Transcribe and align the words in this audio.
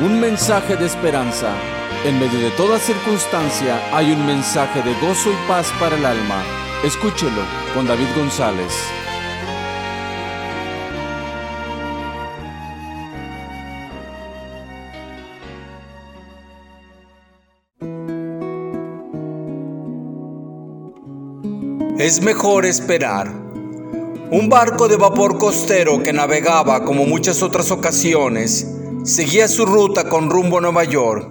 un 0.00 0.20
mensaje 0.20 0.76
de 0.76 0.86
esperanza. 0.86 1.54
En 2.04 2.18
medio 2.20 2.38
de 2.38 2.50
toda 2.50 2.78
circunstancia 2.78 3.80
hay 3.96 4.12
un 4.12 4.26
mensaje 4.26 4.82
de 4.82 4.92
gozo 5.00 5.30
y 5.30 5.48
paz 5.48 5.72
para 5.80 5.96
el 5.96 6.04
alma. 6.04 6.44
Escúchelo 6.84 7.42
con 7.74 7.86
David 7.86 8.06
González. 8.14 8.72
Es 21.98 22.20
mejor 22.20 22.66
esperar. 22.66 23.28
Un 24.30 24.48
barco 24.50 24.86
de 24.88 24.96
vapor 24.96 25.38
costero 25.38 26.02
que 26.02 26.12
navegaba 26.12 26.84
como 26.84 27.06
muchas 27.06 27.42
otras 27.42 27.70
ocasiones 27.70 28.75
seguía 29.06 29.46
su 29.46 29.64
ruta 29.64 30.08
con 30.08 30.28
rumbo 30.30 30.58
a 30.58 30.62
Nueva 30.62 30.82
York. 30.82 31.30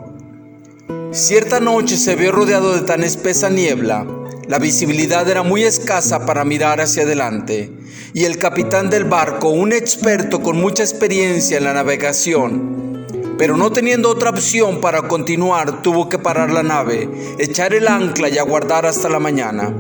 Cierta 1.12 1.60
noche 1.60 1.98
se 1.98 2.16
vio 2.16 2.32
rodeado 2.32 2.74
de 2.74 2.82
tan 2.82 3.04
espesa 3.04 3.50
niebla, 3.50 4.08
la 4.48 4.60
visibilidad 4.60 5.28
era 5.28 5.44
muy 5.44 5.64
escasa 5.64 6.26
para 6.26 6.46
mirar 6.46 6.80
hacia 6.80 7.04
adelante, 7.04 7.70
y 8.14 8.24
el 8.24 8.38
capitán 8.38 8.90
del 8.90 9.04
barco, 9.04 9.50
un 9.50 9.74
experto 9.74 10.42
con 10.42 10.56
mucha 10.56 10.84
experiencia 10.84 11.58
en 11.58 11.66
la 11.66 11.74
navegación, 11.74 13.06
pero 13.38 13.58
no 13.58 13.70
teniendo 13.74 14.10
otra 14.10 14.30
opción 14.30 14.80
para 14.80 15.10
continuar, 15.10 15.82
tuvo 15.82 16.08
que 16.08 16.18
parar 16.18 16.52
la 16.52 16.64
nave, 16.64 17.10
echar 17.40 17.74
el 17.74 17.90
ancla 17.90 18.30
y 18.30 18.38
aguardar 18.38 18.86
hasta 18.86 19.10
la 19.10 19.20
mañana. 19.20 19.74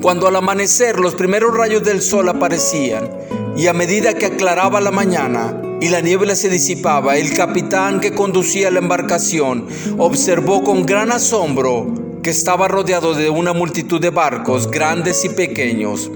Cuando 0.00 0.28
al 0.28 0.36
amanecer 0.36 1.00
los 1.00 1.16
primeros 1.16 1.52
rayos 1.56 1.82
del 1.82 2.00
sol 2.00 2.28
aparecían, 2.28 3.10
y 3.56 3.66
a 3.66 3.72
medida 3.72 4.14
que 4.14 4.26
aclaraba 4.26 4.80
la 4.80 4.90
mañana, 4.92 5.63
y 5.84 5.90
la 5.90 6.00
niebla 6.00 6.34
se 6.34 6.48
disipaba, 6.48 7.18
el 7.18 7.34
capitán 7.34 8.00
que 8.00 8.14
conducía 8.14 8.70
la 8.70 8.78
embarcación 8.78 9.66
observó 9.98 10.64
con 10.64 10.86
gran 10.86 11.12
asombro 11.12 12.20
que 12.22 12.30
estaba 12.30 12.68
rodeado 12.68 13.12
de 13.12 13.28
una 13.28 13.52
multitud 13.52 14.00
de 14.00 14.08
barcos 14.08 14.70
grandes 14.70 15.26
y 15.26 15.28
pequeños. 15.28 16.10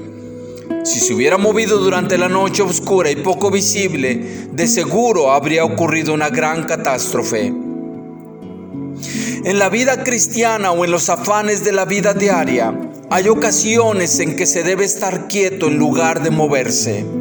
Si 0.84 1.00
se 1.00 1.12
hubiera 1.12 1.36
movido 1.36 1.76
durante 1.76 2.16
la 2.16 2.30
noche 2.30 2.62
oscura 2.62 3.10
y 3.10 3.16
poco 3.16 3.50
visible, 3.50 4.48
de 4.50 4.66
seguro 4.66 5.32
habría 5.32 5.66
ocurrido 5.66 6.14
una 6.14 6.30
gran 6.30 6.64
catástrofe. 6.64 7.48
En 9.44 9.58
la 9.58 9.68
vida 9.68 10.02
cristiana 10.02 10.72
o 10.72 10.86
en 10.86 10.90
los 10.90 11.10
afanes 11.10 11.62
de 11.62 11.72
la 11.72 11.84
vida 11.84 12.14
diaria, 12.14 12.72
hay 13.10 13.28
ocasiones 13.28 14.18
en 14.18 14.34
que 14.34 14.46
se 14.46 14.62
debe 14.62 14.86
estar 14.86 15.28
quieto 15.28 15.66
en 15.66 15.76
lugar 15.76 16.22
de 16.22 16.30
moverse. 16.30 17.17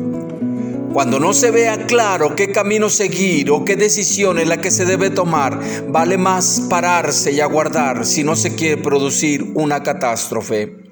Cuando 0.93 1.19
no 1.19 1.33
se 1.33 1.51
vea 1.51 1.85
claro 1.85 2.35
qué 2.35 2.51
camino 2.51 2.89
seguir 2.89 3.51
o 3.51 3.63
qué 3.65 3.75
decisión 3.75 4.39
es 4.39 4.47
la 4.47 4.57
que 4.57 4.71
se 4.71 4.85
debe 4.85 5.09
tomar, 5.09 5.59
vale 5.89 6.17
más 6.17 6.61
pararse 6.69 7.31
y 7.31 7.39
aguardar 7.39 8.05
si 8.05 8.23
no 8.23 8.35
se 8.35 8.55
quiere 8.55 8.81
producir 8.81 9.51
una 9.55 9.83
catástrofe. 9.83 10.87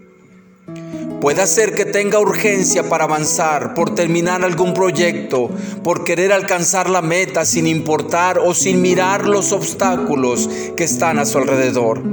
Puede 1.21 1.47
ser 1.47 1.73
que 1.73 1.85
tenga 1.85 2.19
urgencia 2.19 2.87
para 2.87 3.05
avanzar, 3.05 3.73
por 3.73 3.95
terminar 3.95 4.43
algún 4.43 4.73
proyecto, 4.73 5.49
por 5.83 6.03
querer 6.03 6.31
alcanzar 6.31 6.89
la 6.89 7.01
meta 7.01 7.45
sin 7.45 7.65
importar 7.65 8.37
o 8.37 8.53
sin 8.53 8.81
mirar 8.81 9.25
los 9.25 9.51
obstáculos 9.51 10.47
que 10.75 10.83
están 10.83 11.17
a 11.17 11.25
su 11.25 11.39
alrededor. 11.39 12.03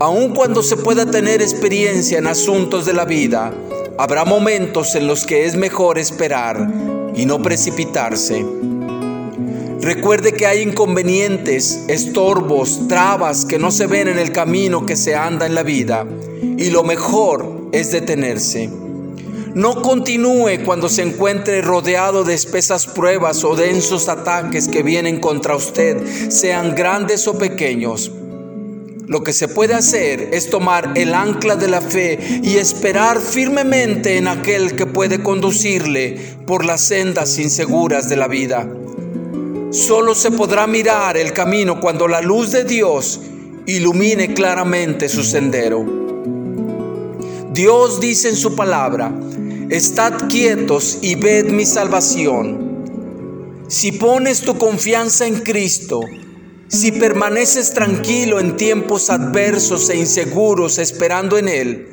Aun 0.00 0.34
cuando 0.34 0.62
se 0.62 0.76
pueda 0.76 1.08
tener 1.08 1.40
experiencia 1.40 2.18
en 2.18 2.26
asuntos 2.26 2.84
de 2.84 2.94
la 2.94 3.04
vida, 3.04 3.54
Habrá 3.96 4.24
momentos 4.24 4.96
en 4.96 5.06
los 5.06 5.24
que 5.24 5.46
es 5.46 5.54
mejor 5.54 5.98
esperar 5.98 6.68
y 7.14 7.26
no 7.26 7.40
precipitarse. 7.40 8.44
Recuerde 9.80 10.32
que 10.32 10.46
hay 10.46 10.62
inconvenientes, 10.62 11.84
estorbos, 11.88 12.88
trabas 12.88 13.44
que 13.44 13.58
no 13.58 13.70
se 13.70 13.86
ven 13.86 14.08
en 14.08 14.18
el 14.18 14.32
camino 14.32 14.84
que 14.84 14.96
se 14.96 15.14
anda 15.14 15.46
en 15.46 15.54
la 15.54 15.62
vida 15.62 16.06
y 16.42 16.70
lo 16.70 16.82
mejor 16.82 17.68
es 17.70 17.92
detenerse. 17.92 18.68
No 19.54 19.80
continúe 19.80 20.64
cuando 20.64 20.88
se 20.88 21.02
encuentre 21.02 21.62
rodeado 21.62 22.24
de 22.24 22.34
espesas 22.34 22.86
pruebas 22.86 23.44
o 23.44 23.54
densos 23.54 24.08
ataques 24.08 24.66
que 24.66 24.82
vienen 24.82 25.20
contra 25.20 25.54
usted, 25.54 26.30
sean 26.30 26.74
grandes 26.74 27.28
o 27.28 27.38
pequeños. 27.38 28.10
Lo 29.06 29.22
que 29.22 29.34
se 29.34 29.48
puede 29.48 29.74
hacer 29.74 30.30
es 30.32 30.48
tomar 30.48 30.92
el 30.94 31.14
ancla 31.14 31.56
de 31.56 31.68
la 31.68 31.82
fe 31.82 32.40
y 32.42 32.56
esperar 32.56 33.20
firmemente 33.20 34.16
en 34.16 34.28
aquel 34.28 34.76
que 34.76 34.86
puede 34.86 35.22
conducirle 35.22 36.18
por 36.46 36.64
las 36.64 36.80
sendas 36.80 37.38
inseguras 37.38 38.08
de 38.08 38.16
la 38.16 38.28
vida. 38.28 38.66
Solo 39.70 40.14
se 40.14 40.30
podrá 40.30 40.66
mirar 40.66 41.18
el 41.18 41.32
camino 41.32 41.80
cuando 41.80 42.08
la 42.08 42.22
luz 42.22 42.52
de 42.52 42.64
Dios 42.64 43.20
ilumine 43.66 44.32
claramente 44.32 45.08
su 45.08 45.22
sendero. 45.22 45.84
Dios 47.52 48.00
dice 48.00 48.30
en 48.30 48.36
su 48.36 48.56
palabra, 48.56 49.12
estad 49.68 50.28
quietos 50.28 50.98
y 51.02 51.14
ved 51.14 51.50
mi 51.50 51.66
salvación. 51.66 53.64
Si 53.68 53.92
pones 53.92 54.40
tu 54.40 54.56
confianza 54.56 55.26
en 55.26 55.40
Cristo, 55.40 56.00
si 56.68 56.92
permaneces 56.92 57.72
tranquilo 57.72 58.40
en 58.40 58.56
tiempos 58.56 59.10
adversos 59.10 59.90
e 59.90 59.96
inseguros 59.96 60.78
esperando 60.78 61.38
en 61.38 61.48
Él, 61.48 61.88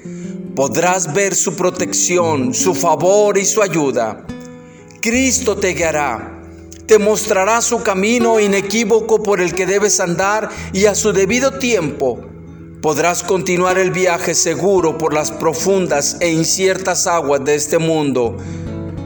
podrás 0.56 1.14
ver 1.14 1.36
su 1.36 1.56
protección, 1.56 2.54
su 2.54 2.74
favor 2.74 3.38
y 3.38 3.46
su 3.46 3.62
ayuda. 3.62 4.26
Cristo 5.02 5.56
te 5.56 5.74
guiará, 5.74 6.42
te 6.86 7.00
mostrará 7.00 7.62
su 7.62 7.84
camino 7.84 8.40
inequívoco 8.40 9.24
por 9.24 9.42
el 9.42 9.54
que 9.54 9.66
debes 9.66 10.00
andar 10.00 10.50
y 10.74 10.86
a 10.86 10.96
su 10.96 11.14
debido 11.14 11.58
tiempo 11.60 12.28
podrás 12.82 13.22
continuar 13.22 13.78
el 13.78 13.92
viaje 13.92 14.34
seguro 14.34 14.98
por 14.98 15.14
las 15.14 15.32
profundas 15.32 16.18
e 16.20 16.32
inciertas 16.32 17.06
aguas 17.06 17.46
de 17.46 17.56
este 17.56 17.78
mundo 17.78 18.38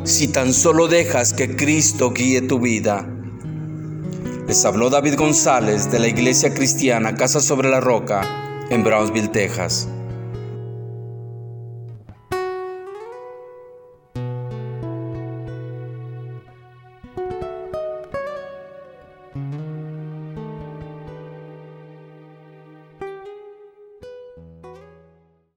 si 0.03 0.27
tan 0.27 0.53
solo 0.53 0.87
dejas 0.87 1.33
que 1.33 1.55
Cristo 1.55 2.11
guíe 2.11 2.41
tu 2.41 2.59
vida. 2.59 3.14
Les 4.47 4.63
habló 4.63 4.91
David 4.91 5.15
González 5.17 5.89
de 5.91 5.97
la 5.97 6.07
Iglesia 6.07 6.53
Cristiana 6.53 7.15
Casa 7.15 7.41
sobre 7.41 7.67
la 7.67 7.79
Roca 7.79 8.21
en 8.69 8.83
Brownsville, 8.83 9.29
Texas. 9.29 9.87